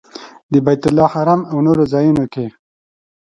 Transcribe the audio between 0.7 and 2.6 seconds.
الله حرم او نورو ځایونو کې.